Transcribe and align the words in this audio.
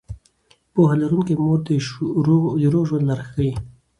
پوهه 0.73 0.95
لرونکې 1.01 1.33
مور 1.43 1.59
د 1.67 1.69
روغ 2.71 2.83
ژوند 2.87 3.05
لاره 3.09 3.25
ښيي. 3.31 3.53